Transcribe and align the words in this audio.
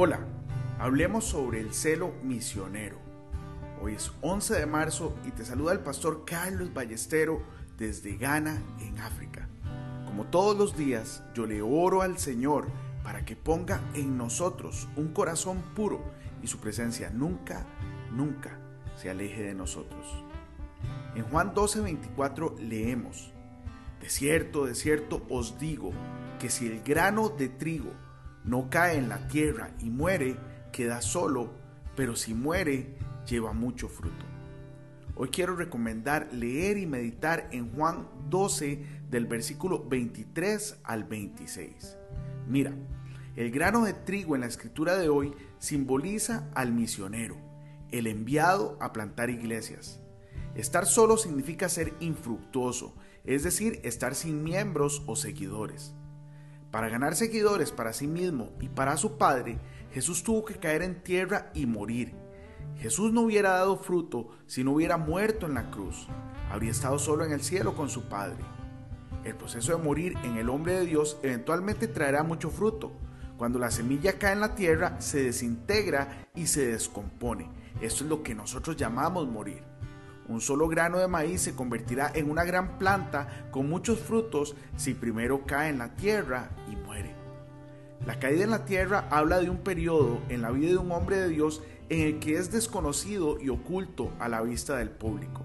Hola, 0.00 0.20
hablemos 0.78 1.24
sobre 1.24 1.58
el 1.58 1.74
celo 1.74 2.14
misionero. 2.22 2.98
Hoy 3.82 3.94
es 3.94 4.12
11 4.20 4.54
de 4.54 4.64
marzo 4.64 5.12
y 5.26 5.32
te 5.32 5.44
saluda 5.44 5.72
el 5.72 5.80
pastor 5.80 6.24
Carlos 6.24 6.72
Ballestero 6.72 7.42
desde 7.76 8.16
Ghana, 8.16 8.62
en 8.78 8.96
África. 9.00 9.48
Como 10.06 10.26
todos 10.26 10.56
los 10.56 10.76
días, 10.76 11.24
yo 11.34 11.46
le 11.46 11.62
oro 11.62 12.02
al 12.02 12.16
Señor 12.16 12.68
para 13.02 13.24
que 13.24 13.34
ponga 13.34 13.80
en 13.94 14.16
nosotros 14.16 14.88
un 14.94 15.08
corazón 15.08 15.64
puro 15.74 16.00
y 16.44 16.46
su 16.46 16.60
presencia 16.60 17.10
nunca, 17.10 17.66
nunca 18.12 18.56
se 18.96 19.10
aleje 19.10 19.42
de 19.42 19.54
nosotros. 19.54 20.06
En 21.16 21.24
Juan 21.24 21.54
12:24 21.54 22.56
leemos, 22.60 23.32
De 24.00 24.08
cierto, 24.08 24.64
de 24.64 24.76
cierto 24.76 25.26
os 25.28 25.58
digo, 25.58 25.90
que 26.38 26.50
si 26.50 26.68
el 26.68 26.84
grano 26.84 27.30
de 27.30 27.48
trigo 27.48 27.90
no 28.44 28.70
cae 28.70 28.98
en 28.98 29.08
la 29.08 29.28
tierra 29.28 29.70
y 29.80 29.90
muere, 29.90 30.36
queda 30.72 31.02
solo, 31.02 31.52
pero 31.96 32.16
si 32.16 32.34
muere, 32.34 32.96
lleva 33.26 33.52
mucho 33.52 33.88
fruto. 33.88 34.24
Hoy 35.14 35.28
quiero 35.30 35.56
recomendar 35.56 36.28
leer 36.32 36.78
y 36.78 36.86
meditar 36.86 37.48
en 37.50 37.72
Juan 37.72 38.08
12 38.30 38.84
del 39.10 39.26
versículo 39.26 39.84
23 39.88 40.78
al 40.84 41.04
26. 41.04 41.96
Mira, 42.46 42.72
el 43.34 43.50
grano 43.50 43.84
de 43.84 43.94
trigo 43.94 44.34
en 44.34 44.42
la 44.42 44.46
escritura 44.46 44.96
de 44.96 45.08
hoy 45.08 45.34
simboliza 45.58 46.48
al 46.54 46.72
misionero, 46.72 47.36
el 47.90 48.06
enviado 48.06 48.76
a 48.80 48.92
plantar 48.92 49.30
iglesias. 49.30 50.00
Estar 50.54 50.86
solo 50.86 51.16
significa 51.16 51.68
ser 51.68 51.94
infructuoso, 52.00 52.94
es 53.24 53.42
decir, 53.42 53.80
estar 53.84 54.14
sin 54.14 54.42
miembros 54.42 55.02
o 55.06 55.16
seguidores. 55.16 55.94
Para 56.70 56.90
ganar 56.90 57.16
seguidores 57.16 57.72
para 57.72 57.92
sí 57.92 58.06
mismo 58.06 58.50
y 58.60 58.68
para 58.68 58.96
su 58.96 59.16
Padre, 59.16 59.58
Jesús 59.92 60.22
tuvo 60.22 60.44
que 60.44 60.56
caer 60.56 60.82
en 60.82 61.02
tierra 61.02 61.50
y 61.54 61.64
morir. 61.64 62.14
Jesús 62.76 63.12
no 63.12 63.22
hubiera 63.22 63.50
dado 63.50 63.76
fruto 63.76 64.28
si 64.46 64.62
no 64.62 64.72
hubiera 64.72 64.98
muerto 64.98 65.46
en 65.46 65.54
la 65.54 65.70
cruz. 65.70 66.06
Habría 66.50 66.70
estado 66.70 66.98
solo 66.98 67.24
en 67.24 67.32
el 67.32 67.42
cielo 67.42 67.74
con 67.74 67.88
su 67.88 68.08
Padre. 68.08 68.44
El 69.24 69.34
proceso 69.34 69.76
de 69.76 69.82
morir 69.82 70.14
en 70.24 70.36
el 70.36 70.48
hombre 70.50 70.74
de 70.74 70.86
Dios 70.86 71.18
eventualmente 71.22 71.88
traerá 71.88 72.22
mucho 72.22 72.50
fruto. 72.50 72.92
Cuando 73.38 73.58
la 73.58 73.70
semilla 73.70 74.18
cae 74.18 74.34
en 74.34 74.40
la 74.40 74.54
tierra, 74.54 75.00
se 75.00 75.22
desintegra 75.22 76.28
y 76.34 76.46
se 76.46 76.66
descompone. 76.66 77.50
Esto 77.80 78.04
es 78.04 78.10
lo 78.10 78.22
que 78.22 78.34
nosotros 78.34 78.76
llamamos 78.76 79.26
morir. 79.26 79.62
Un 80.28 80.42
solo 80.42 80.68
grano 80.68 80.98
de 80.98 81.08
maíz 81.08 81.40
se 81.40 81.54
convertirá 81.54 82.12
en 82.14 82.30
una 82.30 82.44
gran 82.44 82.78
planta 82.78 83.48
con 83.50 83.68
muchos 83.68 83.98
frutos 83.98 84.54
si 84.76 84.92
primero 84.92 85.46
cae 85.46 85.70
en 85.70 85.78
la 85.78 85.94
tierra 85.96 86.50
y 86.70 86.76
muere. 86.76 87.14
La 88.06 88.18
caída 88.18 88.44
en 88.44 88.50
la 88.50 88.66
tierra 88.66 89.08
habla 89.10 89.40
de 89.40 89.48
un 89.48 89.58
periodo 89.58 90.20
en 90.28 90.42
la 90.42 90.50
vida 90.50 90.70
de 90.70 90.76
un 90.76 90.92
hombre 90.92 91.16
de 91.16 91.28
Dios 91.28 91.62
en 91.88 92.00
el 92.00 92.18
que 92.18 92.36
es 92.36 92.52
desconocido 92.52 93.40
y 93.40 93.48
oculto 93.48 94.12
a 94.18 94.28
la 94.28 94.42
vista 94.42 94.76
del 94.76 94.90
público. 94.90 95.42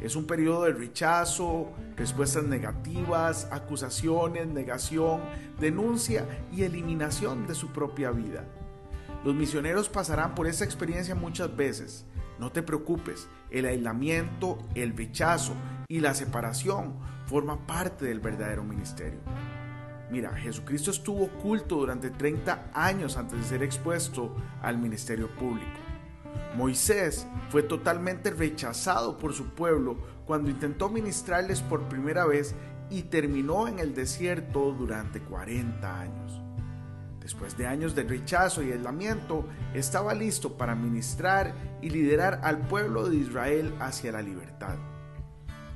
Es 0.00 0.16
un 0.16 0.26
periodo 0.26 0.64
de 0.64 0.72
rechazo, 0.72 1.72
respuestas 1.96 2.44
negativas, 2.44 3.48
acusaciones, 3.50 4.46
negación, 4.46 5.20
denuncia 5.60 6.26
y 6.52 6.62
eliminación 6.62 7.46
de 7.46 7.54
su 7.54 7.68
propia 7.72 8.10
vida. 8.10 8.44
Los 9.24 9.34
misioneros 9.34 9.88
pasarán 9.88 10.34
por 10.34 10.46
esta 10.46 10.64
experiencia 10.64 11.14
muchas 11.14 11.54
veces, 11.54 12.04
no 12.38 12.52
te 12.52 12.62
preocupes, 12.62 13.28
el 13.50 13.66
aislamiento, 13.66 14.58
el 14.74 14.96
rechazo 14.96 15.54
y 15.88 16.00
la 16.00 16.14
separación 16.14 16.94
forma 17.26 17.66
parte 17.66 18.04
del 18.04 18.20
verdadero 18.20 18.62
ministerio. 18.64 19.20
Mira, 20.10 20.32
Jesucristo 20.36 20.90
estuvo 20.90 21.24
oculto 21.24 21.76
durante 21.76 22.10
30 22.10 22.70
años 22.72 23.16
antes 23.16 23.38
de 23.38 23.44
ser 23.44 23.62
expuesto 23.62 24.36
al 24.62 24.78
ministerio 24.78 25.28
público. 25.34 25.80
Moisés 26.56 27.26
fue 27.50 27.62
totalmente 27.62 28.30
rechazado 28.30 29.18
por 29.18 29.34
su 29.34 29.50
pueblo 29.50 29.96
cuando 30.24 30.50
intentó 30.50 30.88
ministrarles 30.88 31.60
por 31.60 31.88
primera 31.88 32.24
vez 32.24 32.54
y 32.88 33.02
terminó 33.02 33.68
en 33.68 33.78
el 33.78 33.94
desierto 33.94 34.72
durante 34.72 35.20
40 35.20 36.00
años. 36.00 36.45
Después 37.26 37.56
de 37.56 37.66
años 37.66 37.96
de 37.96 38.04
rechazo 38.04 38.62
y 38.62 38.70
aislamiento, 38.70 39.48
estaba 39.74 40.14
listo 40.14 40.56
para 40.56 40.76
ministrar 40.76 41.54
y 41.82 41.90
liderar 41.90 42.38
al 42.44 42.60
pueblo 42.68 43.10
de 43.10 43.16
Israel 43.16 43.74
hacia 43.80 44.12
la 44.12 44.22
libertad. 44.22 44.76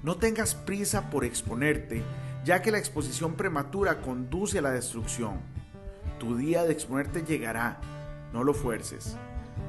No 0.04 0.14
tengas 0.14 0.54
prisa 0.54 1.10
por 1.10 1.24
exponerte, 1.24 2.04
ya 2.44 2.62
que 2.62 2.70
la 2.70 2.78
exposición 2.78 3.34
prematura 3.34 4.00
conduce 4.00 4.60
a 4.60 4.62
la 4.62 4.70
destrucción. 4.70 5.40
Tu 6.20 6.36
día 6.36 6.62
de 6.62 6.72
exponerte 6.72 7.24
llegará, 7.24 7.80
no 8.32 8.44
lo 8.44 8.54
fuerces. 8.54 9.16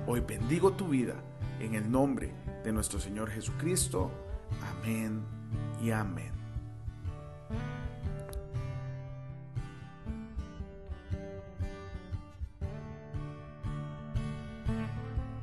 Hoy 0.05 0.19
bendigo 0.19 0.73
tu 0.73 0.89
vida 0.89 1.15
en 1.59 1.73
el 1.73 1.89
nombre 1.89 2.31
de 2.63 2.73
nuestro 2.73 2.99
Señor 2.99 3.31
Jesucristo. 3.31 4.11
Amén 4.83 5.23
y 5.81 5.89
amén. 5.89 6.40